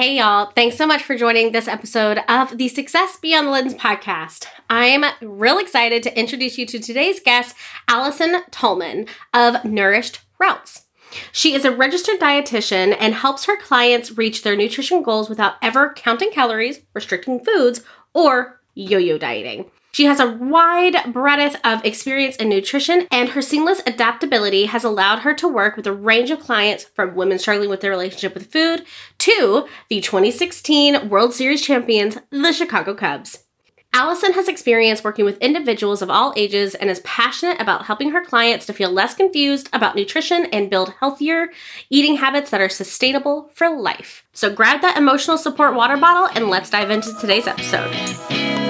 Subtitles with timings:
[0.00, 0.46] Hey, y'all.
[0.54, 4.46] Thanks so much for joining this episode of the Success Beyond the Lens podcast.
[4.70, 7.54] I'm real excited to introduce you to today's guest,
[7.86, 10.86] Allison Tallman of Nourished Routes.
[11.32, 15.92] She is a registered dietitian and helps her clients reach their nutrition goals without ever
[15.92, 17.82] counting calories, restricting foods,
[18.14, 19.70] or yo yo dieting.
[19.92, 25.20] She has a wide breadth of experience in nutrition, and her seamless adaptability has allowed
[25.20, 28.52] her to work with a range of clients from women struggling with their relationship with
[28.52, 28.84] food
[29.18, 33.44] to the 2016 World Series champions, the Chicago Cubs.
[33.92, 38.24] Allison has experience working with individuals of all ages and is passionate about helping her
[38.24, 41.48] clients to feel less confused about nutrition and build healthier
[41.90, 44.24] eating habits that are sustainable for life.
[44.32, 48.69] So grab that emotional support water bottle and let's dive into today's episode.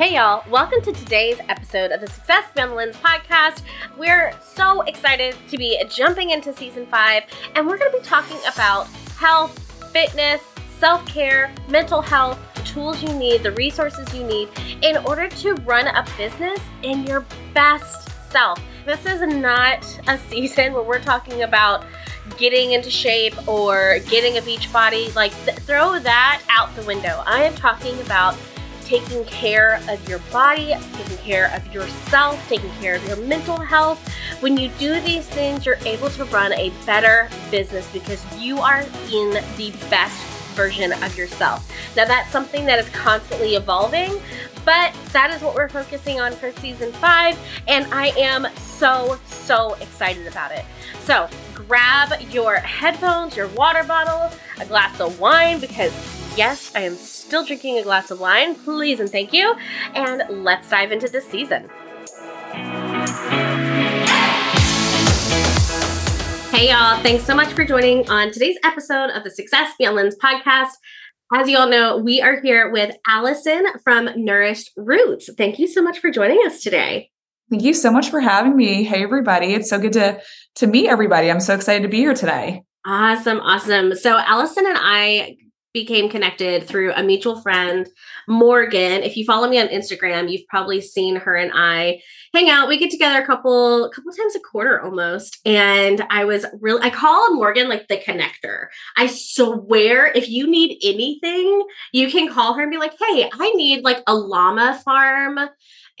[0.00, 0.42] Hey, y'all.
[0.50, 3.60] Welcome to today's episode of the Success Beyond the Lens podcast.
[3.98, 8.38] We're so excited to be jumping into season five, and we're going to be talking
[8.50, 8.86] about
[9.18, 9.58] health,
[9.92, 10.40] fitness,
[10.78, 14.48] self care, mental health, the tools you need, the resources you need
[14.80, 18.58] in order to run a business in your best self.
[18.86, 21.84] This is not a season where we're talking about
[22.38, 25.10] getting into shape or getting a beach body.
[25.10, 27.22] Like, th- throw that out the window.
[27.26, 28.34] I am talking about
[28.90, 34.00] taking care of your body, taking care of yourself, taking care of your mental health.
[34.40, 38.80] When you do these things, you're able to run a better business because you are
[39.12, 40.20] in the best
[40.56, 41.70] version of yourself.
[41.96, 44.20] Now, that's something that is constantly evolving,
[44.64, 47.38] but that is what we're focusing on for season five,
[47.68, 50.64] and I am so, so excited about it.
[51.04, 56.96] So, grab your headphones, your water bottle, a glass of wine, because yes, I am
[56.96, 58.54] still drinking a glass of wine.
[58.54, 59.54] Please and thank you.
[59.94, 61.68] And let's dive into this season.
[66.50, 67.02] Hey, y'all.
[67.02, 70.72] Thanks so much for joining on today's episode of the Success Beyond Lens podcast.
[71.32, 75.30] As you all know, we are here with Allison from Nourished Routes.
[75.38, 77.10] Thank you so much for joining us today.
[77.50, 78.84] Thank you so much for having me.
[78.84, 79.54] Hey, everybody.
[79.54, 80.20] It's so good to,
[80.56, 81.30] to meet everybody.
[81.30, 82.62] I'm so excited to be here today.
[82.84, 83.40] Awesome.
[83.40, 83.94] Awesome.
[83.94, 85.36] So, Allison and I
[85.72, 87.88] became connected through a mutual friend,
[88.26, 89.02] Morgan.
[89.02, 92.00] If you follow me on Instagram, you've probably seen her and I
[92.34, 92.68] hang out.
[92.68, 95.38] We get together a couple a couple times a quarter almost.
[95.44, 98.66] And I was really I call Morgan like the connector.
[98.96, 103.50] I swear if you need anything, you can call her and be like, "Hey, I
[103.52, 105.36] need like a llama farm."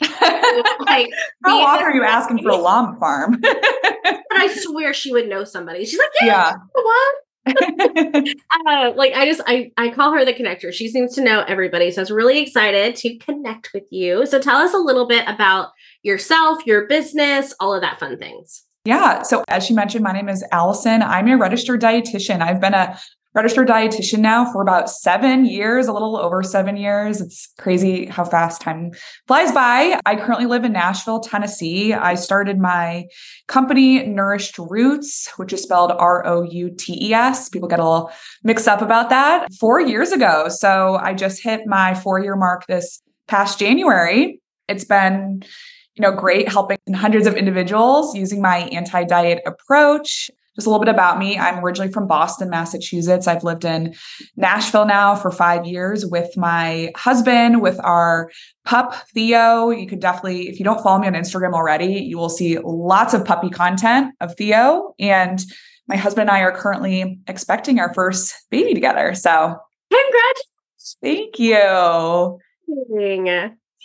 [0.00, 1.10] like
[1.44, 3.38] how often are you asking for a llama farm?
[3.40, 5.84] but I swear she would know somebody.
[5.84, 6.56] She's like, "Yeah, yeah.
[6.72, 7.14] what?"
[7.46, 10.72] uh, like I just I I call her the connector.
[10.72, 14.26] She seems to know everybody, so I was really excited to connect with you.
[14.26, 15.70] So tell us a little bit about
[16.02, 18.64] yourself, your business, all of that fun things.
[18.84, 19.22] Yeah.
[19.22, 21.02] So as she mentioned, my name is Allison.
[21.02, 22.40] I'm a registered dietitian.
[22.40, 22.98] I've been a
[23.34, 27.20] registered dietitian now for about seven years, a little over seven years.
[27.20, 28.90] It's crazy how fast time
[29.28, 30.00] flies by.
[30.04, 31.94] I currently live in Nashville, Tennessee.
[31.94, 33.06] I started my
[33.46, 37.48] company, Nourished Routes, which is spelled R O U T E S.
[37.48, 38.10] People get a little
[38.42, 40.48] mixed up about that four years ago.
[40.48, 44.40] So I just hit my four year mark this past January.
[44.68, 45.44] It's been
[45.94, 50.30] you know, great helping hundreds of individuals using my anti diet approach
[50.60, 51.38] just a little bit about me.
[51.38, 53.26] I'm originally from Boston, Massachusetts.
[53.26, 53.94] I've lived in
[54.36, 58.30] Nashville now for five years with my husband, with our
[58.66, 59.70] pup, Theo.
[59.70, 63.14] You could definitely, if you don't follow me on Instagram already, you will see lots
[63.14, 64.92] of puppy content of Theo.
[64.98, 65.42] And
[65.88, 69.14] my husband and I are currently expecting our first baby together.
[69.14, 69.56] So,
[69.90, 70.96] congratulations.
[71.02, 72.38] Thank you.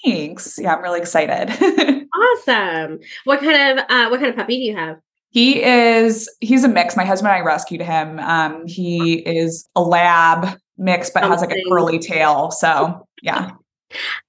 [0.03, 0.59] Thanks.
[0.59, 1.51] Yeah, I'm really excited.
[2.13, 2.99] awesome.
[3.23, 4.97] What kind of uh, what kind of puppy do you have?
[5.35, 6.95] He is he's a mix.
[6.95, 8.19] My husband and I rescued him.
[8.19, 12.51] Um, he is a lab mix, but has like a curly tail.
[12.51, 13.51] So yeah.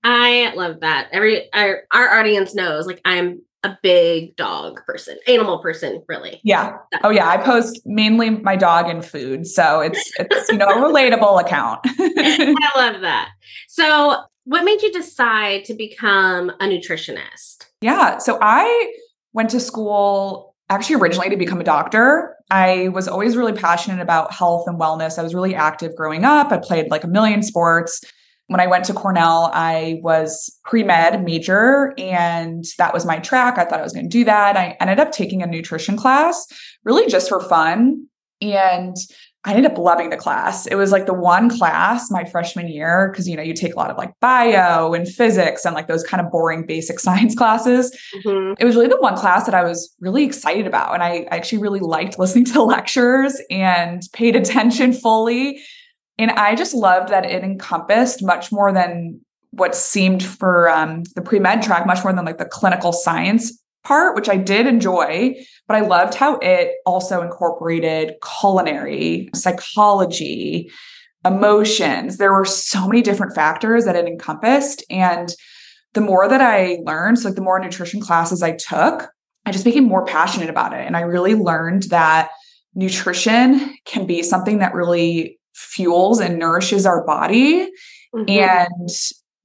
[0.03, 1.06] I love that.
[1.12, 6.41] Every our, our audience knows like I'm a big dog person, animal person, really.
[6.43, 6.77] Yeah.
[7.05, 7.28] Oh yeah.
[7.28, 9.47] I post mainly my dog and food.
[9.47, 11.83] So it's it's you know a relatable account.
[11.86, 13.28] I love that.
[13.69, 17.66] So what made you decide to become a nutritionist?
[17.81, 18.19] Yeah.
[18.19, 18.92] So I
[19.33, 22.36] went to school actually originally to become a doctor.
[22.51, 25.18] I was always really passionate about health and wellness.
[25.18, 26.51] I was really active growing up.
[26.53, 28.03] I played like a million sports.
[28.48, 33.59] When I went to Cornell, I was pre med major, and that was my track.
[33.59, 34.57] I thought I was going to do that.
[34.57, 36.47] I ended up taking a nutrition class
[36.84, 38.07] really just for fun.
[38.41, 38.97] And
[39.47, 40.66] I ended up loving the class.
[40.66, 43.77] It was like the one class my freshman year, because you know, you take a
[43.77, 47.97] lot of like bio and physics and like those kind of boring basic science classes.
[48.16, 48.54] Mm-hmm.
[48.59, 50.95] It was really the one class that I was really excited about.
[50.95, 55.63] And I actually really liked listening to lectures and paid attention fully.
[56.19, 59.21] And I just loved that it encompassed much more than
[59.53, 63.63] what seemed for um, the pre med track, much more than like the clinical science
[63.86, 65.36] part, which I did enjoy,
[65.68, 70.71] but I loved how it also incorporated culinary, psychology,
[71.24, 72.18] emotions.
[72.18, 74.84] There were so many different factors that it encompassed.
[74.91, 75.33] And
[75.94, 79.09] the more that I learned, so like the more nutrition classes I took,
[79.44, 80.84] I just became more passionate about it.
[80.84, 82.30] And I really learned that
[82.74, 87.71] nutrition can be something that really fuels and nourishes our body.
[88.15, 88.28] Mm-hmm.
[88.28, 88.91] And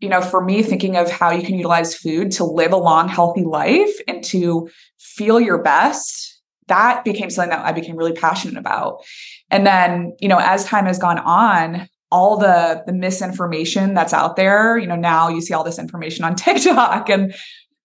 [0.01, 3.07] you know, for me, thinking of how you can utilize food to live a long,
[3.07, 4.67] healthy life and to
[4.99, 9.03] feel your best, that became something that I became really passionate about.
[9.51, 14.35] And then, you know, as time has gone on, all the the misinformation that's out
[14.35, 17.33] there, you know, now you see all this information on TikTok and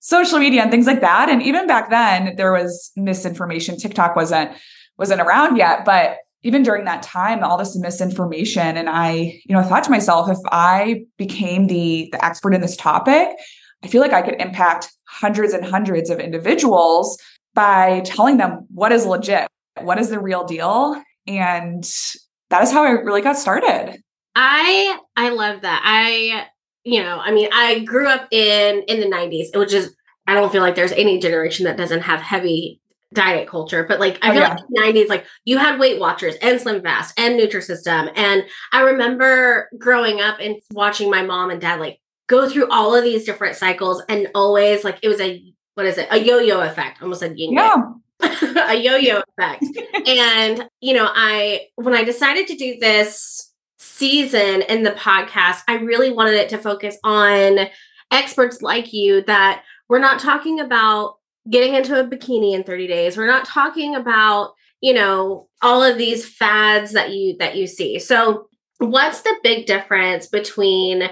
[0.01, 1.29] social media and things like that.
[1.29, 3.77] And even back then, there was misinformation.
[3.77, 4.53] TikTok wasn't
[4.99, 9.63] wasn't around yet, but even during that time all this misinformation and i you know
[9.63, 13.29] thought to myself if i became the the expert in this topic
[13.83, 17.19] i feel like i could impact hundreds and hundreds of individuals
[17.55, 19.49] by telling them what is legit
[19.81, 21.85] what is the real deal and
[22.51, 24.01] that is how i really got started.
[24.35, 25.83] I i love that.
[25.85, 26.47] I
[26.87, 29.95] you know i mean i grew up in in the 90s which is
[30.27, 32.81] i don't feel like there's any generation that doesn't have heavy
[33.13, 34.57] diet culture, but like I oh, feel yeah.
[34.83, 38.13] like 90s, like you had Weight Watchers and Slim Fast and Nutrisystem.
[38.17, 42.95] And I remember growing up and watching my mom and dad like go through all
[42.95, 45.43] of these different cycles and always like it was a
[45.75, 46.09] what is it?
[46.11, 47.03] A yo-yo effect.
[47.03, 47.53] Almost said yin.
[47.53, 47.77] Yeah.
[48.21, 49.65] a yo-yo effect.
[50.07, 55.77] and you know, I when I decided to do this season in the podcast, I
[55.77, 57.69] really wanted it to focus on
[58.11, 61.17] experts like you that we're not talking about
[61.51, 63.17] getting into a bikini in 30 days.
[63.17, 67.99] We're not talking about, you know, all of these fads that you that you see.
[67.99, 68.49] So,
[68.79, 71.09] what's the big difference between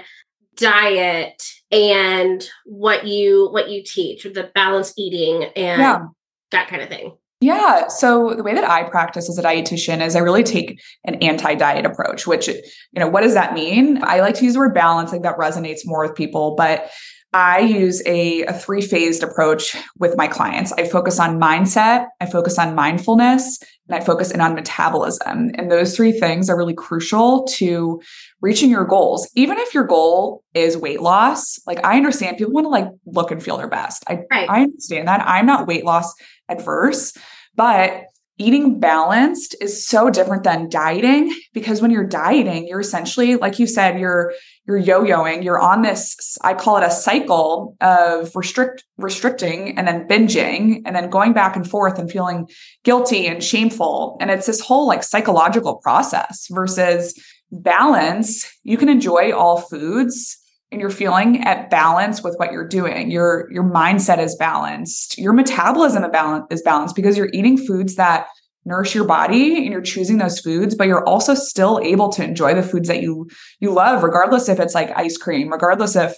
[0.55, 1.41] diet
[1.71, 6.05] and what you what you teach, with the balanced eating and yeah.
[6.51, 7.15] that kind of thing?
[7.41, 7.89] Yeah.
[7.89, 11.85] So the way that I practice as a dietitian is I really take an anti-diet
[11.85, 12.55] approach, which, you
[12.95, 13.99] know, what does that mean?
[14.03, 16.55] I like to use the word balance, like that resonates more with people.
[16.55, 16.89] But
[17.35, 20.71] I use a, a three phased approach with my clients.
[20.71, 23.59] I focus on mindset, I focus on mindfulness,
[23.89, 25.51] and I focus in on metabolism.
[25.55, 28.01] And those three things are really crucial to
[28.39, 29.29] reaching your goals.
[29.35, 33.31] Even if your goal is weight loss, like I understand people want to like look
[33.31, 34.05] and feel their best.
[34.07, 34.49] I, right.
[34.49, 35.21] I understand that.
[35.27, 36.13] I'm not weight loss
[36.47, 37.17] adverse,
[37.53, 38.05] but
[38.37, 43.67] eating balanced is so different than dieting because when you're dieting you're essentially like you
[43.67, 44.33] said you're
[44.67, 50.07] you're yo-yoing you're on this i call it a cycle of restrict restricting and then
[50.07, 52.47] binging and then going back and forth and feeling
[52.83, 54.17] guilty and shameful.
[54.19, 57.13] And it's this whole like psychological process versus
[57.51, 58.49] balance.
[58.63, 60.37] You can enjoy all foods
[60.75, 65.33] and you're feeling at balance with what you're doing your your mindset is balanced your
[65.33, 66.05] metabolism
[66.51, 68.27] is balanced because you're eating foods that
[68.65, 72.53] nourish your body and you're choosing those foods but you're also still able to enjoy
[72.53, 73.27] the foods that you
[73.59, 76.17] you love regardless if it's like ice cream regardless if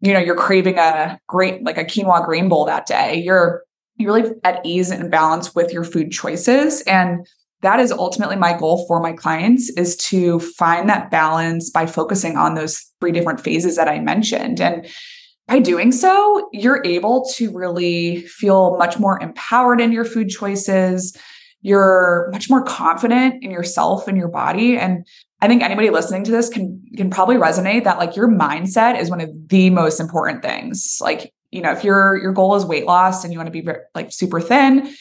[0.00, 3.16] you know you're craving a great like a quinoa green bowl that day.
[3.16, 3.62] You're
[3.96, 6.82] you're really at ease and balance with your food choices.
[6.82, 7.26] And
[7.62, 12.36] that is ultimately my goal for my clients is to find that balance by focusing
[12.36, 14.60] on those three different phases that I mentioned.
[14.60, 14.86] And
[15.48, 21.16] by doing so, you're able to really feel much more empowered in your food choices.
[21.62, 24.76] You're much more confident in yourself and your body.
[24.76, 25.04] And
[25.40, 29.10] I think anybody listening to this can can probably resonate that like your mindset is
[29.10, 30.98] one of the most important things.
[31.00, 33.66] Like, you know, if your your goal is weight loss and you want to be
[33.94, 34.94] like super thin,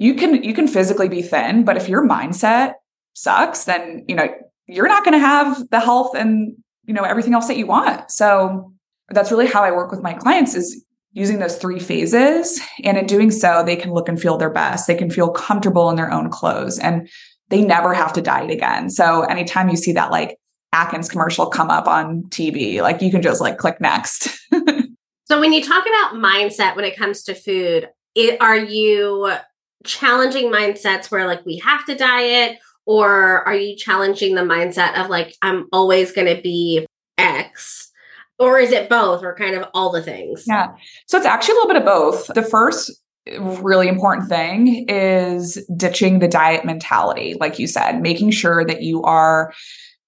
[0.00, 2.72] you can you can physically be thin, but if your mindset
[3.12, 4.28] sucks, then you know
[4.66, 8.10] you're not going to have the health and you know everything else that you want.
[8.10, 8.72] So
[9.10, 13.06] that's really how I work with my clients is using those three phases and in
[13.06, 14.86] doing so they can look and feel their best.
[14.86, 17.06] They can feel comfortable in their own clothes and
[17.50, 18.88] they never have to diet again.
[18.88, 20.38] So anytime you see that like
[20.72, 24.28] Atkins commercial come up on TV, like you can just like click next.
[25.24, 29.30] so when you talk about mindset when it comes to food, it, are you
[29.84, 35.08] challenging mindsets where like we have to diet or are you challenging the mindset of
[35.08, 36.86] like i'm always going to be
[37.18, 37.90] x
[38.38, 40.68] or is it both or kind of all the things yeah
[41.06, 42.90] so it's actually a little bit of both the first
[43.38, 49.02] really important thing is ditching the diet mentality, like you said, making sure that you
[49.02, 49.52] are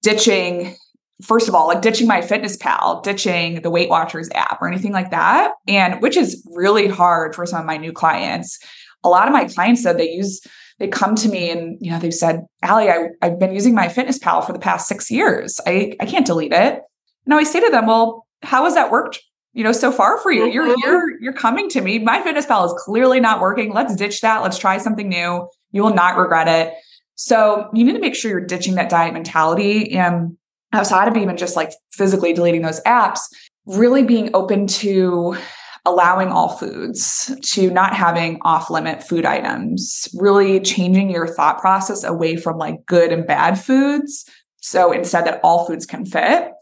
[0.03, 0.75] ditching
[1.23, 5.53] first of all, like ditching MyFitnessPal, ditching the Weight Watchers app or anything like that.
[5.69, 8.59] And which is really hard for some of my new clients.
[9.05, 10.41] A lot of my clients said they use,
[10.79, 14.47] they come to me and, you know, they've said, Allie, I, I've been using MyFitnessPal
[14.47, 15.61] for the past six years.
[15.67, 16.81] I, I can't delete it.
[17.25, 19.21] And I say to them, well, how has that worked
[19.55, 20.47] you know so far for you?
[20.47, 20.81] You're mm-hmm.
[20.83, 21.99] you're you're coming to me.
[21.99, 23.73] MyFitnessPal is clearly not working.
[23.73, 24.43] Let's ditch that.
[24.43, 25.49] Let's try something new.
[25.73, 26.75] You will not regret it.
[27.15, 29.93] So you need to make sure you're ditching that diet mentality.
[29.93, 30.37] And
[30.73, 33.21] outside of even just like physically deleting those apps
[33.67, 35.37] really being open to
[35.85, 42.05] allowing all foods to not having off limit food items really changing your thought process
[42.05, 44.25] away from like good and bad foods
[44.61, 46.53] so instead that all foods can fit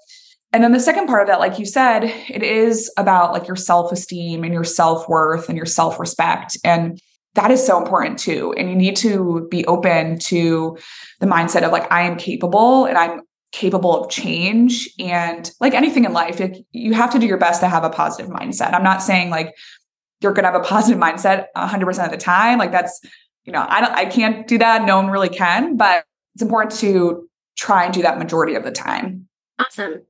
[0.53, 3.57] and then the second part of that, like you said, it is about like your
[3.57, 6.57] self esteem and your self worth and your self respect.
[6.65, 7.00] And
[7.35, 8.53] that is so important too.
[8.57, 10.77] And you need to be open to
[11.21, 13.21] the mindset of like, I am capable and I'm
[13.52, 14.88] capable of change.
[14.99, 16.40] And like anything in life,
[16.73, 18.75] you have to do your best to have a positive mindset.
[18.75, 19.54] I'm not saying like
[20.21, 22.59] you're going to have a positive mindset 100% of the time.
[22.59, 23.00] Like that's,
[23.45, 24.85] you know, I don't, I can't do that.
[24.85, 26.04] No one really can, but
[26.35, 29.28] it's important to try and do that majority of the time.
[29.59, 30.02] Awesome.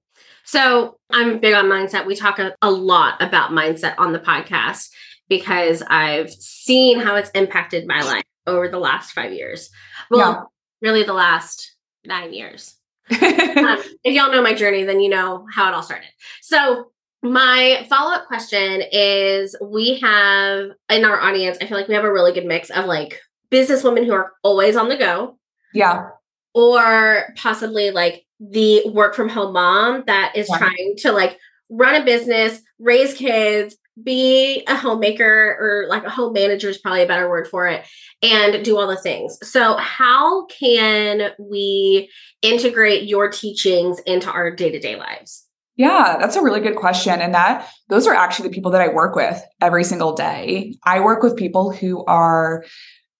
[0.44, 2.06] So I'm big on mindset.
[2.06, 4.90] We talk a, a lot about mindset on the podcast
[5.28, 9.70] because I've seen how it's impacted my life over the last five years.
[10.10, 10.50] Well,
[10.82, 10.88] yeah.
[10.88, 12.76] really the last nine years.
[13.10, 16.08] Um, if y'all know my journey, then you know how it all started.
[16.42, 16.90] So
[17.22, 22.04] my follow up question is we have in our audience, I feel like we have
[22.04, 25.38] a really good mix of like businesswomen who are always on the go.
[25.74, 26.08] Yeah.
[26.54, 30.58] Or possibly like the work from home mom that is yeah.
[30.58, 31.38] trying to like
[31.68, 37.02] run a business, raise kids, be a homemaker or like a home manager is probably
[37.02, 37.86] a better word for it
[38.22, 39.38] and do all the things.
[39.42, 42.10] So, how can we
[42.42, 45.46] integrate your teachings into our day to day lives?
[45.76, 47.20] Yeah, that's a really good question.
[47.20, 50.74] And that those are actually the people that I work with every single day.
[50.84, 52.64] I work with people who are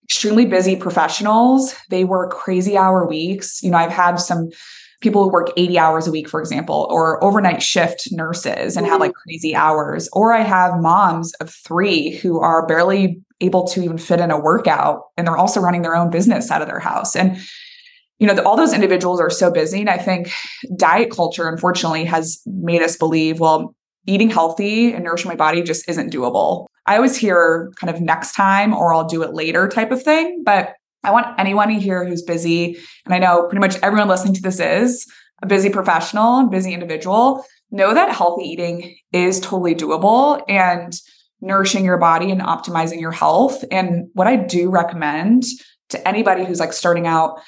[0.05, 1.75] extremely busy professionals.
[1.89, 3.62] They work crazy hour weeks.
[3.62, 4.50] You know, I've had some
[5.00, 9.00] people who work 80 hours a week, for example, or overnight shift nurses and have
[9.00, 9.28] like mm-hmm.
[9.28, 10.09] crazy hours.
[10.12, 14.38] Or I have moms of three who are barely able to even fit in a
[14.38, 17.16] workout and they're also running their own business out of their house.
[17.16, 17.38] And
[18.19, 19.80] you know, all those individuals are so busy.
[19.80, 20.30] And I think
[20.76, 23.75] diet culture, unfortunately, has made us believe, well,
[24.07, 26.66] eating healthy and nourishing my body just isn't doable.
[26.87, 30.42] I always hear kind of next time or I'll do it later type of thing.
[30.45, 34.42] But I want anyone here who's busy, and I know pretty much everyone listening to
[34.42, 35.07] this is
[35.42, 40.92] a busy professional, busy individual, know that healthy eating is totally doable and
[41.40, 43.64] nourishing your body and optimizing your health.
[43.71, 45.45] And what I do recommend
[45.88, 47.40] to anybody who's like starting out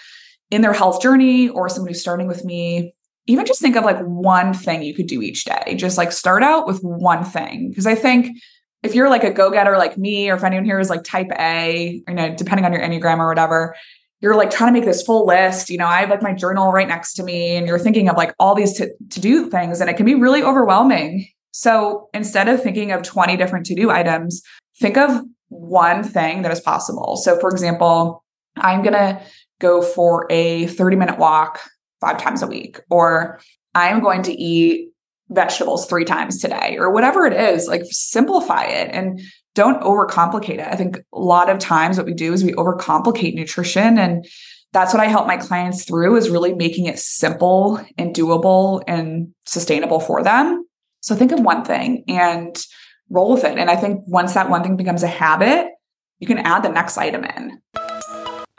[0.50, 2.94] in their health journey or somebody starting with me,
[3.26, 5.74] even just think of like one thing you could do each day.
[5.76, 7.68] Just like start out with one thing.
[7.68, 8.36] Because I think
[8.82, 12.02] if you're like a go-getter like me, or if anyone here is like type A,
[12.06, 13.76] you know, depending on your Enneagram or whatever,
[14.20, 15.70] you're like trying to make this full list.
[15.70, 18.16] You know, I have like my journal right next to me, and you're thinking of
[18.16, 21.26] like all these to, to do things, and it can be really overwhelming.
[21.52, 24.42] So instead of thinking of 20 different to do items,
[24.80, 27.16] think of one thing that is possible.
[27.16, 28.24] So, for example,
[28.56, 29.20] I'm going to
[29.60, 31.60] go for a 30 minute walk
[32.00, 33.38] five times a week, or
[33.74, 34.91] I'm going to eat
[35.34, 39.20] vegetables three times today or whatever it is like simplify it and
[39.54, 40.66] don't overcomplicate it.
[40.66, 44.24] I think a lot of times what we do is we overcomplicate nutrition and
[44.72, 49.34] that's what i help my clients through is really making it simple and doable and
[49.46, 50.64] sustainable for them.
[51.00, 52.56] So think of one thing and
[53.10, 53.58] roll with it.
[53.58, 55.68] And i think once that one thing becomes a habit
[56.18, 57.60] you can add the next item in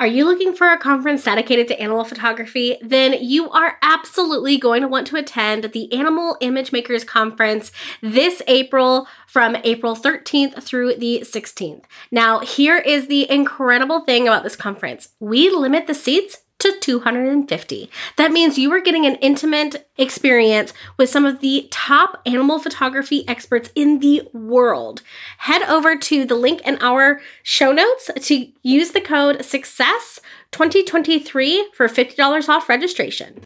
[0.04, 2.76] are you looking for a conference dedicated to animal photography?
[2.82, 8.42] Then you are absolutely going to want to attend the Animal Image Makers Conference this
[8.48, 11.86] April from April 13th through the 16th.
[12.12, 17.90] Now, here is the incredible thing about this conference we limit the seats to 250.
[18.18, 23.28] That means you are getting an intimate experience with some of the top animal photography
[23.28, 25.02] experts in the world.
[25.40, 30.20] Head over to the link in our show notes to use the code SUCCESS
[30.52, 33.44] 2023 for $50 off registration.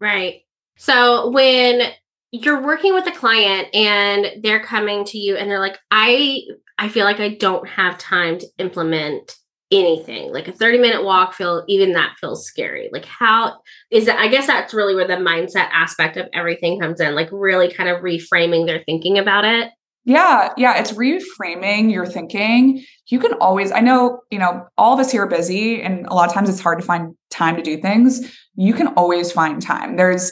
[0.00, 0.42] Right.
[0.76, 1.92] So when
[2.32, 6.40] you're working with a client and they're coming to you and they're like, I
[6.78, 9.36] I feel like I don't have time to implement
[9.76, 13.58] anything like a 30 minute walk feel even that feels scary like how
[13.90, 17.28] is that i guess that's really where the mindset aspect of everything comes in like
[17.30, 19.70] really kind of reframing their thinking about it
[20.04, 22.84] Yeah, yeah, it's reframing your thinking.
[23.08, 26.14] You can always, I know, you know, all of us here are busy and a
[26.14, 28.32] lot of times it's hard to find time to do things.
[28.54, 29.96] You can always find time.
[29.96, 30.30] There's,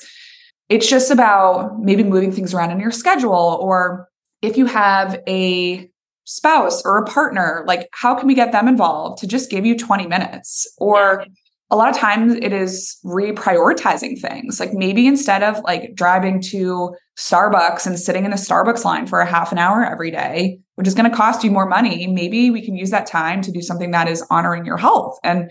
[0.69, 4.09] it's just about maybe moving things around in your schedule or
[4.43, 5.91] if you have a
[6.25, 9.77] spouse or a partner, like how can we get them involved to just give you
[9.77, 10.67] 20 minutes?
[10.79, 11.25] Or
[11.71, 14.61] a lot of times it is reprioritizing things.
[14.61, 19.21] Like maybe instead of like driving to Starbucks and sitting in the Starbucks line for
[19.21, 22.51] a half an hour every day, which is going to cost you more money, maybe
[22.51, 25.19] we can use that time to do something that is honoring your health.
[25.25, 25.51] And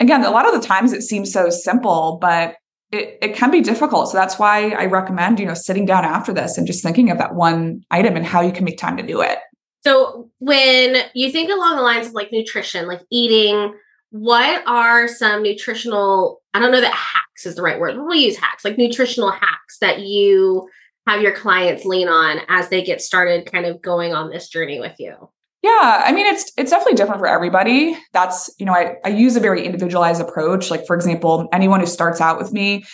[0.00, 2.56] again, a lot of the times it seems so simple, but
[2.90, 4.10] it, it can be difficult.
[4.10, 7.18] So that's why I recommend, you know, sitting down after this and just thinking of
[7.18, 9.38] that one item and how you can make time to do it.
[9.84, 13.74] So when you think along the lines of like nutrition, like eating,
[14.10, 18.36] what are some nutritional, I don't know that hacks is the right word, we'll use
[18.36, 20.68] hacks, like nutritional hacks that you
[21.06, 24.80] have your clients lean on as they get started kind of going on this journey
[24.80, 25.14] with you?
[25.62, 27.96] Yeah, I mean it's it's definitely different for everybody.
[28.12, 30.70] That's, you know, I I use a very individualized approach.
[30.70, 32.84] Like for example, anyone who starts out with me,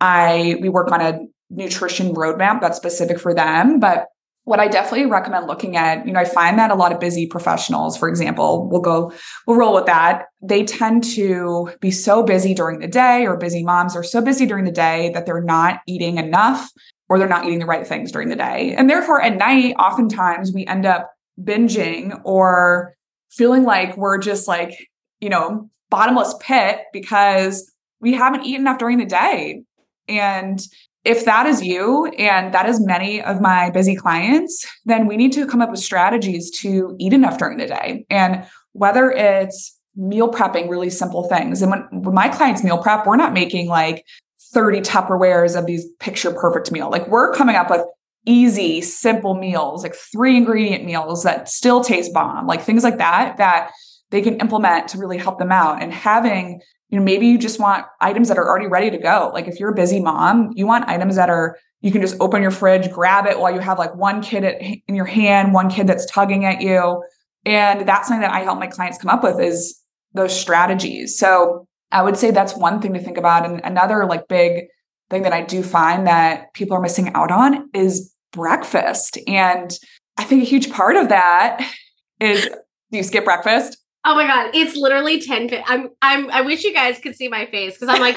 [0.00, 4.06] I we work on a nutrition roadmap that's specific for them, but
[4.46, 7.26] what I definitely recommend looking at, you know, I find that a lot of busy
[7.26, 9.12] professionals, for example, will go,
[9.44, 10.26] we'll roll with that.
[10.40, 14.46] They tend to be so busy during the day, or busy moms are so busy
[14.46, 16.70] during the day that they're not eating enough
[17.08, 18.72] or they're not eating the right things during the day.
[18.76, 21.10] And therefore, at night, oftentimes we end up
[21.42, 22.94] binging or
[23.30, 24.88] feeling like we're just like,
[25.18, 27.68] you know, bottomless pit because
[28.00, 29.64] we haven't eaten enough during the day.
[30.06, 30.64] And
[31.06, 35.32] if that is you and that is many of my busy clients, then we need
[35.34, 38.04] to come up with strategies to eat enough during the day.
[38.10, 41.62] And whether it's meal prepping, really simple things.
[41.62, 44.04] And when, when my clients meal prep, we're not making like
[44.52, 46.90] 30 Tupperwares of these picture perfect meal.
[46.90, 47.82] Like we're coming up with
[48.26, 53.36] easy, simple meals, like three ingredient meals that still taste bomb, like things like that,
[53.36, 53.70] that
[54.10, 55.80] they can implement to really help them out.
[55.80, 59.30] And having, you know, maybe you just want items that are already ready to go.
[59.34, 62.42] Like if you're a busy mom, you want items that are, you can just open
[62.42, 65.68] your fridge, grab it while you have like one kid at, in your hand, one
[65.68, 67.02] kid that's tugging at you.
[67.44, 69.80] And that's something that I help my clients come up with is
[70.14, 71.18] those strategies.
[71.18, 73.44] So I would say that's one thing to think about.
[73.44, 74.66] And another like big
[75.10, 79.18] thing that I do find that people are missing out on is breakfast.
[79.26, 79.70] And
[80.16, 81.68] I think a huge part of that
[82.20, 82.48] is
[82.90, 83.78] do you skip breakfast?
[84.08, 87.46] Oh my god, it's literally 10 I'm I'm I wish you guys could see my
[87.46, 88.16] face because I'm like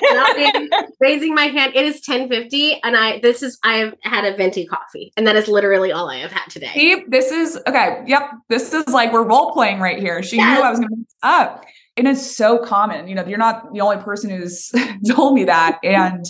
[1.00, 1.74] raising my hand.
[1.76, 5.48] It is 1050 and I this is I've had a venti coffee and that is
[5.48, 6.72] literally all I have had today.
[6.74, 8.04] See, this is okay.
[8.06, 8.22] Yep.
[8.50, 10.22] This is like we're role playing right here.
[10.22, 10.58] She yes.
[10.58, 11.66] knew I was gonna up.
[11.98, 13.08] And it's so common.
[13.08, 14.72] You know, you're not the only person who's
[15.10, 15.80] told me that.
[15.84, 16.24] And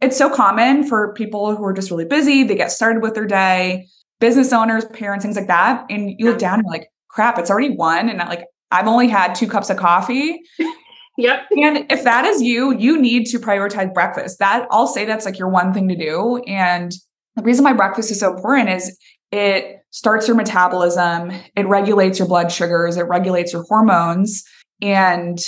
[0.00, 2.44] it's so common for people who are just really busy.
[2.44, 3.88] They get started with their day,
[4.20, 5.86] business owners, parents, things like that.
[5.90, 8.08] And you look down and like, crap, it's already one.
[8.08, 10.40] And I, like, I've only had two cups of coffee.
[11.18, 11.46] Yep.
[11.52, 14.38] And if that is you, you need to prioritize breakfast.
[14.38, 16.42] That I'll say that's like your one thing to do.
[16.46, 16.92] And
[17.36, 18.96] the reason why breakfast is so important is
[19.32, 24.44] it starts your metabolism, it regulates your blood sugars, it regulates your hormones.
[24.82, 25.38] And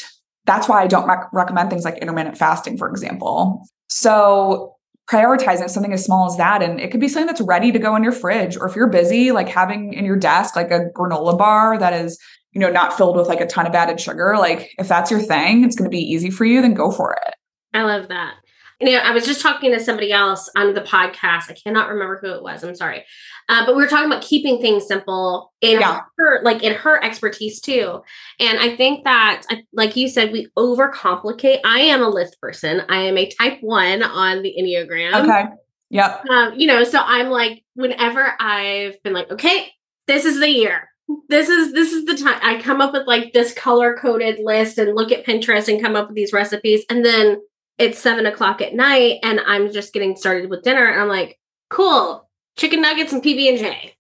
[0.46, 3.66] that's why I don't rec- recommend things like intermittent fasting, for example.
[3.90, 4.76] So
[5.10, 7.96] prioritizing something as small as that and it could be something that's ready to go
[7.96, 11.36] in your fridge or if you're busy like having in your desk like a granola
[11.36, 12.18] bar that is
[12.58, 15.20] you know not filled with like a ton of added sugar like if that's your
[15.20, 17.34] thing it's going to be easy for you then go for it
[17.72, 18.34] i love that
[18.80, 21.50] you know, I was just talking to somebody else on the podcast.
[21.50, 22.62] I cannot remember who it was.
[22.62, 23.04] I'm sorry.
[23.48, 26.02] Uh, but we were talking about keeping things simple in yeah.
[26.16, 28.02] her, like in her expertise too.
[28.38, 29.42] And I think that,
[29.72, 31.60] like you said, we overcomplicate.
[31.64, 32.82] I am a list person.
[32.88, 35.24] I am a type one on the Enneagram.
[35.24, 35.44] Okay.
[35.90, 36.26] Yep.
[36.26, 39.72] Um, you know, so I'm like, whenever I've been like, okay,
[40.06, 40.88] this is the year.
[41.28, 44.78] This is this is the time I come up with like this color coded list
[44.78, 46.84] and look at Pinterest and come up with these recipes.
[46.90, 47.40] And then
[47.78, 50.86] it's seven o'clock at night and I'm just getting started with dinner.
[50.86, 51.38] And I'm like,
[51.70, 53.94] cool, chicken nuggets and PB and J.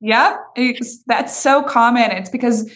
[0.00, 0.40] Yep,
[1.06, 2.10] that's so common.
[2.10, 2.70] It's because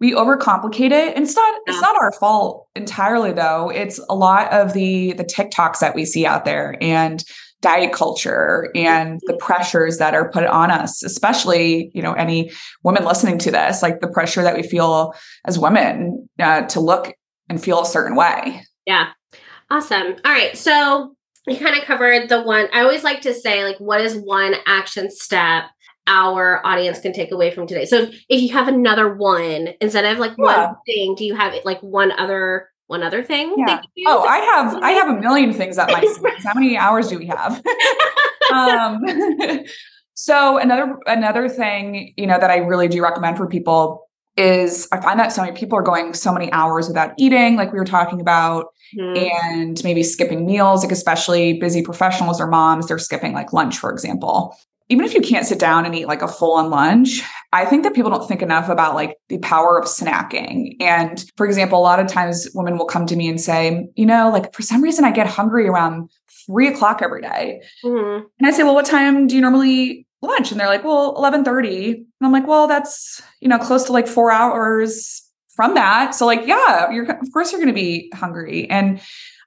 [0.00, 1.14] we overcomplicate it.
[1.14, 1.72] And it's not yeah.
[1.72, 3.70] it's not our fault entirely though.
[3.70, 7.24] It's a lot of the the TikToks that we see out there and
[7.64, 12.50] diet culture and the pressures that are put on us especially you know any
[12.82, 15.14] women listening to this like the pressure that we feel
[15.46, 17.14] as women uh, to look
[17.48, 19.08] and feel a certain way yeah
[19.70, 20.16] Awesome.
[20.24, 20.56] All right.
[20.56, 22.68] So we kind of covered the one.
[22.72, 25.64] I always like to say, like, what is one action step
[26.06, 27.86] our audience can take away from today?
[27.86, 30.66] So if you have another one instead of like yeah.
[30.66, 33.54] one thing, do you have like one other one other thing?
[33.56, 33.80] Yeah.
[34.06, 36.04] Oh, I have I have a million things up my.
[36.44, 37.62] How many hours do we have?
[38.52, 39.00] um,
[40.14, 45.00] So another another thing, you know, that I really do recommend for people is I
[45.00, 47.84] find that so many people are going so many hours without eating, like we were
[47.84, 48.66] talking about,
[48.96, 49.16] mm-hmm.
[49.16, 53.92] and maybe skipping meals, like especially busy professionals or moms, they're skipping like lunch, for
[53.92, 54.56] example.
[54.88, 57.84] Even if you can't sit down and eat like a full on lunch, I think
[57.84, 60.76] that people don't think enough about like the power of snacking.
[60.80, 64.04] And for example, a lot of times women will come to me and say, you
[64.04, 66.10] know, like for some reason I get hungry around
[66.46, 67.62] three o'clock every day.
[67.84, 68.26] Mm-hmm.
[68.38, 70.50] And I say, well, what time do you normally lunch?
[70.50, 71.92] And they're like, well, 1130.
[71.92, 75.22] And I'm like, well, that's, you know, close to like four hours
[75.54, 76.14] from that.
[76.14, 78.68] So like, yeah, you're, of course you're going to be hungry.
[78.68, 79.00] And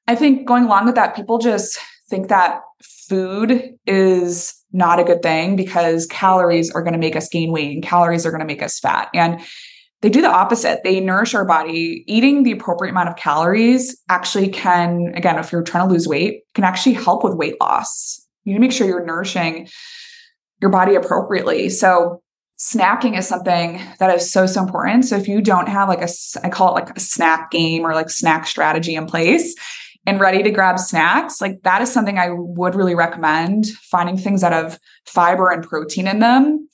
[0.08, 2.62] I think going along with that, people just think that
[3.08, 7.74] food is not a good thing because calories are going to make us gain weight
[7.74, 9.10] and calories are going to make us fat.
[9.14, 9.42] And
[10.02, 10.84] they do the opposite.
[10.84, 12.04] They nourish our body.
[12.08, 16.44] Eating the appropriate amount of calories actually can, again, if you're trying to lose weight,
[16.54, 18.24] can actually help with weight loss.
[18.44, 19.68] You need to make sure you're nourishing
[20.62, 21.70] your body appropriately.
[21.70, 22.22] So
[22.60, 25.06] snacking is something that is so so important.
[25.06, 26.10] So if you don't have like a
[26.44, 29.56] I call it like a snack game or like snack strategy in place
[30.08, 34.40] and ready to grab snacks, like that is something I would really recommend finding things
[34.40, 36.70] that have fiber and protein in them.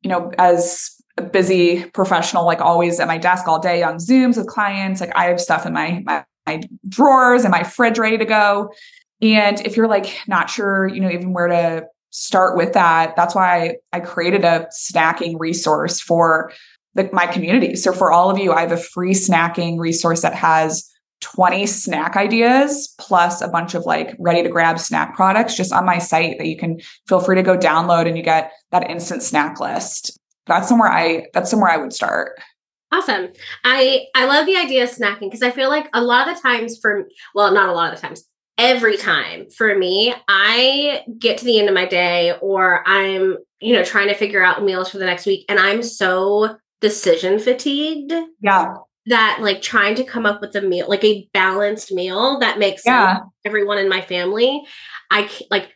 [0.00, 4.38] You know, as a busy professional, like always at my desk all day on Zooms
[4.38, 8.16] with clients, like I have stuff in my, my, my drawers and my fridge ready
[8.16, 8.72] to go.
[9.20, 13.34] And if you're like not sure, you know, even where to start with that, that's
[13.34, 16.50] why I, I created a snacking resource for
[16.94, 17.76] the, my community.
[17.76, 20.89] So for all of you, I have a free snacking resource that has
[21.20, 25.84] 20 snack ideas plus a bunch of like ready to grab snack products just on
[25.84, 29.22] my site that you can feel free to go download and you get that instant
[29.22, 30.18] snack list
[30.50, 32.38] that's somewhere I that's somewhere I would start.
[32.92, 33.28] Awesome.
[33.64, 36.42] I I love the idea of snacking because I feel like a lot of the
[36.42, 38.24] times for well, not a lot of the times,
[38.58, 43.74] every time for me, I get to the end of my day or I'm, you
[43.74, 48.12] know, trying to figure out meals for the next week and I'm so decision fatigued.
[48.40, 48.74] Yeah.
[49.10, 52.82] That like trying to come up with a meal, like a balanced meal that makes
[52.86, 53.18] yeah.
[53.44, 54.62] everyone in my family.
[55.10, 55.70] I like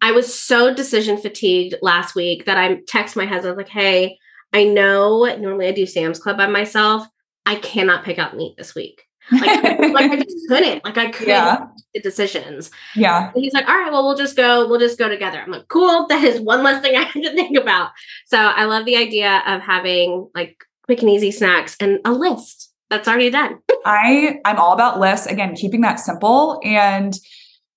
[0.00, 4.18] I was so decision fatigued last week that I text my husband like, "Hey,
[4.52, 7.06] I know normally I do Sam's Club by myself.
[7.46, 9.02] I cannot pick out meat this week.
[9.30, 10.84] Like, like I just couldn't.
[10.84, 11.66] Like I couldn't yeah.
[11.94, 12.70] the decisions.
[12.94, 13.30] Yeah.
[13.32, 15.40] And he's like, all right, well, we'll just go, we'll just go together.
[15.40, 16.06] I'm like, cool.
[16.12, 17.90] That is one less thing I have to think about.
[18.26, 22.61] So I love the idea of having like quick and easy snacks and a list
[22.92, 23.58] that's already done.
[23.86, 25.26] I I'm all about lists.
[25.26, 26.60] Again, keeping that simple.
[26.62, 27.18] And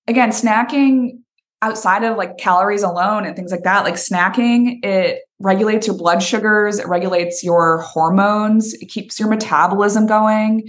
[0.06, 1.12] again, snacking
[1.62, 6.22] outside of like calories alone and things like that, like snacking, it regulates your blood
[6.22, 10.68] sugars, it regulates your hormones, it keeps your metabolism going.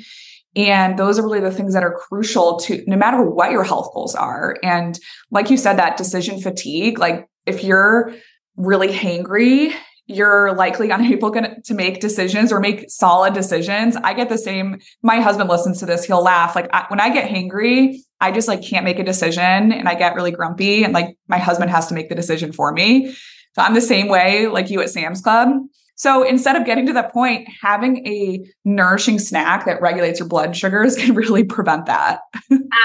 [0.55, 3.91] And those are really the things that are crucial to no matter what your health
[3.93, 4.55] goals are.
[4.63, 4.97] And
[5.29, 8.13] like you said, that decision fatigue, like if you're
[8.55, 9.73] really hangry
[10.07, 11.31] you're likely unable
[11.65, 13.95] to make decisions or make solid decisions.
[13.97, 14.79] I get the same.
[15.03, 16.05] My husband listens to this.
[16.05, 16.55] He'll laugh.
[16.55, 19.95] Like I, when I get hangry, I just like can't make a decision and I
[19.95, 23.13] get really grumpy and like my husband has to make the decision for me.
[23.53, 25.49] So I'm the same way like you at Sam's Club.
[25.95, 30.55] So instead of getting to that point, having a nourishing snack that regulates your blood
[30.55, 32.19] sugars can really prevent that.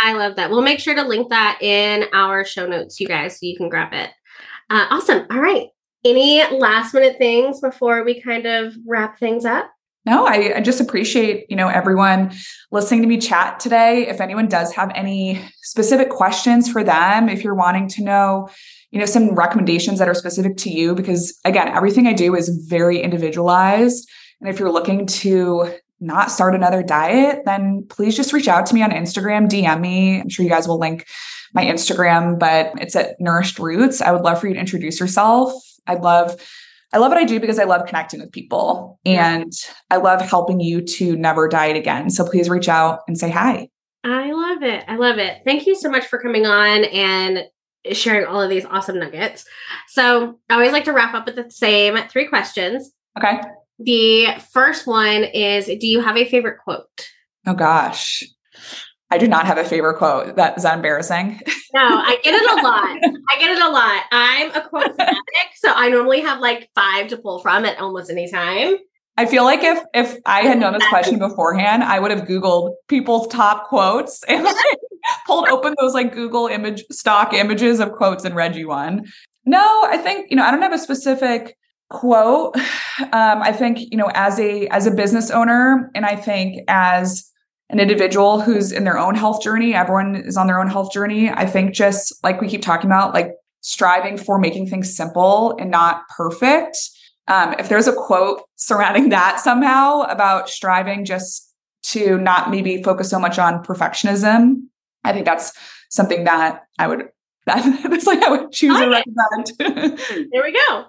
[0.03, 0.51] I love that.
[0.51, 3.69] We'll make sure to link that in our show notes, you guys, so you can
[3.69, 4.11] grab it.
[4.71, 5.27] Uh, awesome.
[5.31, 5.67] All right.
[6.05, 9.71] Any last minute things before we kind of wrap things up?
[10.05, 12.33] No, I, I, just appreciate, you know, everyone
[12.73, 14.09] listening to me chat today.
[14.09, 18.49] If anyone does have any specific questions for them, if you're wanting to know,
[18.91, 22.49] you know, some recommendations that are specific to you, because again, everything I do is
[22.69, 24.09] very individualized.
[24.41, 28.75] And if you're looking to not start another diet, then please just reach out to
[28.75, 30.21] me on Instagram, DM me.
[30.21, 31.07] I'm sure you guys will link
[31.55, 34.01] my Instagram, but it's at Nourished Routes.
[34.01, 35.53] I would love for you to introduce yourself
[35.87, 36.41] I love
[36.93, 39.51] I love what I do because I love connecting with people and
[39.91, 42.11] I love helping you to never diet again.
[42.11, 43.69] So please reach out and say hi.
[44.05, 44.85] I love it.
[44.89, 45.41] I love it.
[45.47, 47.45] Thank you so much for coming on and
[47.93, 49.45] sharing all of these awesome nuggets.
[49.89, 52.93] So I always like to wrap up with the same three questions.
[53.19, 53.41] Okay.
[53.79, 57.09] The first one is Do you have a favorite quote?
[57.47, 58.23] Oh gosh.
[59.13, 60.37] I do not have a favorite quote.
[60.37, 61.39] That is that embarrassing?
[61.75, 62.99] No, I get it a lot.
[63.31, 64.05] I get it a lot.
[64.11, 68.11] I'm a quote fanatic, so I normally have like five to pull from at almost
[68.11, 68.77] any time.
[69.19, 72.73] I feel like if if I had known this question beforehand, I would have Googled
[72.89, 74.57] people's top quotes and like,
[75.27, 79.05] pulled open those like Google image stock images of quotes and read you one.
[79.45, 81.57] No, I think, you know, I don't have a specific
[81.91, 82.57] quote.
[83.01, 87.32] Um, I think, you know, as a as a business owner, and I think as
[87.73, 89.75] an individual who's in their own health journey.
[89.75, 91.31] Everyone is on their own health journey.
[91.31, 95.71] I think just like we keep talking about, like striving for making things simple and
[95.71, 96.77] not perfect.
[97.29, 101.51] Um, if there's a quote surrounding that somehow about striving just
[101.85, 104.65] to not maybe focus so much on perfectionism,
[105.03, 105.53] I think that's
[105.89, 107.09] something that I would
[107.47, 109.53] that's like I would choose or recommend.
[110.33, 110.85] there we go.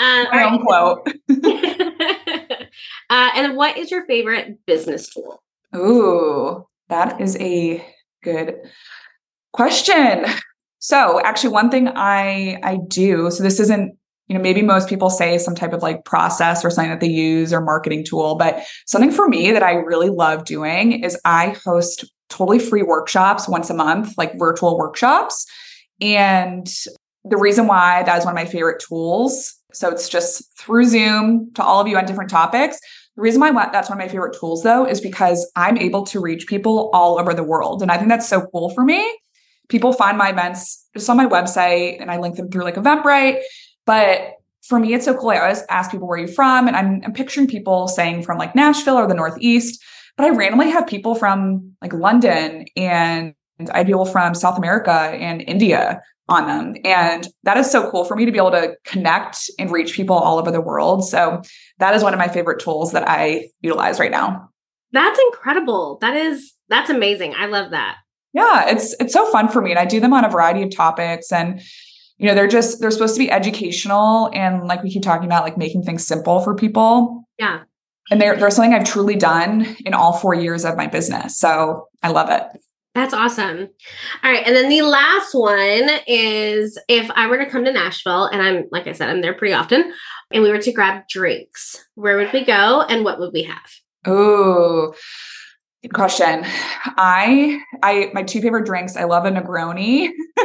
[0.00, 1.06] Uh, My own quote.
[3.10, 5.42] uh, and what is your favorite business tool?
[5.76, 7.84] Ooh, that is a
[8.22, 8.56] good
[9.52, 10.24] question.
[10.80, 13.30] So, actually, one thing I I do.
[13.30, 13.96] So this isn't
[14.28, 17.08] you know maybe most people say some type of like process or something that they
[17.08, 21.56] use or marketing tool, but something for me that I really love doing is I
[21.64, 25.46] host totally free workshops once a month, like virtual workshops.
[26.00, 26.68] And
[27.24, 29.54] the reason why that is one of my favorite tools.
[29.72, 32.78] So it's just through Zoom to all of you on different topics.
[33.18, 36.20] The reason why that's one of my favorite tools, though, is because I'm able to
[36.20, 37.82] reach people all over the world.
[37.82, 39.04] And I think that's so cool for me.
[39.68, 43.40] People find my events just on my website and I link them through like Eventbrite.
[43.86, 45.30] But for me, it's so cool.
[45.30, 46.68] I always ask people, where you're you from?
[46.68, 49.82] And I'm, I'm picturing people saying from like Nashville or the Northeast.
[50.16, 53.34] But I randomly have people from like London and
[53.72, 56.76] I have people from South America and India on them.
[56.84, 60.14] And that is so cool for me to be able to connect and reach people
[60.14, 61.08] all over the world.
[61.08, 61.42] So
[61.78, 64.50] that is one of my favorite tools that I utilize right now.
[64.92, 65.98] That's incredible.
[66.00, 67.34] That is that's amazing.
[67.36, 67.96] I love that.
[68.32, 70.74] Yeah, it's it's so fun for me and I do them on a variety of
[70.74, 71.60] topics and
[72.18, 75.44] you know, they're just they're supposed to be educational and like we keep talking about
[75.44, 77.24] like making things simple for people.
[77.38, 77.60] Yeah.
[78.10, 81.38] And they're, they're something I've truly done in all four years of my business.
[81.38, 82.42] So I love it.
[82.94, 83.68] That's awesome.
[84.24, 84.44] All right.
[84.44, 88.64] And then the last one is if I were to come to Nashville, and I'm,
[88.72, 89.92] like I said, I'm there pretty often,
[90.30, 93.70] and we were to grab drinks, where would we go and what would we have?
[94.06, 94.94] Oh,
[95.82, 96.42] good question.
[96.44, 100.10] I, I, my two favorite drinks, I love a Negroni.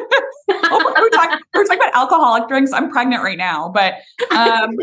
[0.50, 2.72] oh, we're, talking, we're talking about alcoholic drinks.
[2.74, 3.96] I'm pregnant right now, but
[4.32, 4.78] um,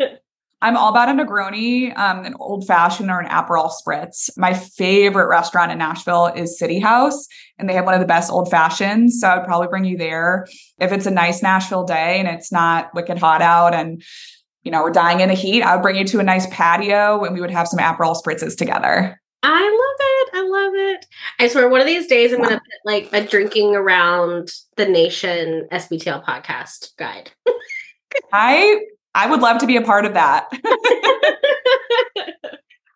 [0.62, 4.30] I'm all about a Negroni, um, an old fashioned or an Aperol spritz.
[4.38, 8.32] My favorite restaurant in Nashville is City House, and they have one of the best
[8.32, 9.20] old fashions.
[9.20, 10.46] So I'd probably bring you there
[10.80, 14.02] if it's a nice Nashville day and it's not wicked hot out and
[14.66, 15.62] you know we're dying in the heat.
[15.62, 18.56] I would bring you to a nice patio and we would have some Aperol spritzes
[18.56, 19.18] together.
[19.44, 20.30] I love it.
[20.34, 21.06] I love it.
[21.38, 22.46] I swear, one of these days I'm yeah.
[22.46, 27.30] going to put like a drinking around the nation SBTL podcast guide.
[28.32, 28.80] I
[29.14, 30.48] I would love to be a part of that.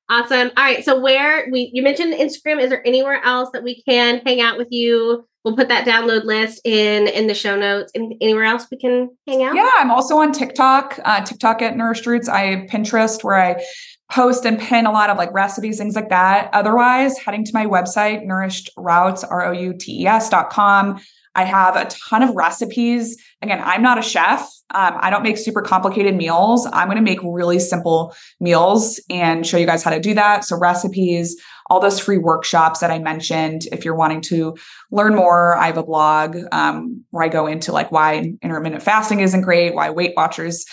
[0.09, 0.51] awesome.
[0.57, 0.85] All right.
[0.85, 4.59] So where we you mentioned Instagram, is there anywhere else that we can hang out
[4.59, 5.25] with you?
[5.45, 7.93] We'll put that download list in in the show notes.
[7.95, 9.55] And anywhere else we can hang out?
[9.55, 11.01] Yeah, I'm also on TikTok.
[11.05, 12.29] Uh, TikTok at Nourished Routes.
[12.29, 13.65] I have Pinterest where I
[14.13, 16.51] post and pin a lot of like recipes, things like that.
[16.53, 21.01] Otherwise, heading to my website, nourished routes, R O U T E S dot com.
[21.35, 23.17] I have a ton of recipes.
[23.41, 24.41] Again, I'm not a chef.
[24.73, 26.67] Um, I don't make super complicated meals.
[26.73, 30.45] I'm going to make really simple meals and show you guys how to do that.
[30.45, 33.63] So, recipes, all those free workshops that I mentioned.
[33.73, 34.57] If you're wanting to
[34.91, 39.21] learn more, I have a blog um, where I go into like why intermittent fasting
[39.21, 40.67] isn't great, why Weight Watchers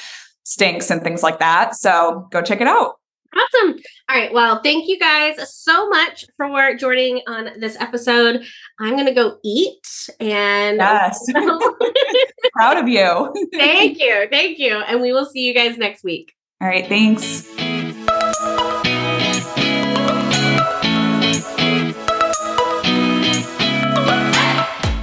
[0.44, 1.76] stinks, and things like that.
[1.76, 2.96] So, go check it out.
[3.36, 3.80] Awesome.
[4.10, 4.34] All right.
[4.34, 8.44] Well, thank you guys so much for joining on this episode.
[8.80, 11.26] I'm going to go eat and yes.
[12.54, 13.34] proud of you.
[13.54, 14.28] thank you.
[14.32, 14.78] Thank you.
[14.78, 16.34] And we will see you guys next week.
[16.62, 16.88] All right.
[16.88, 17.48] Thanks.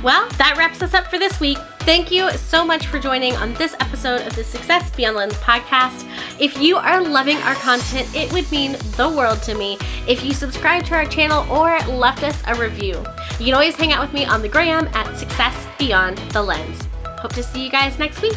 [0.04, 1.56] Well, that wraps us up for this week.
[1.78, 6.06] Thank you so much for joining on this episode of the Success Beyond Lens podcast.
[6.38, 10.34] If you are loving our content, it would mean the world to me if you
[10.34, 13.02] subscribe to our channel or left us a review.
[13.38, 16.86] You can always hang out with me on the gram at Success Beyond the Lens.
[17.20, 18.36] Hope to see you guys next week.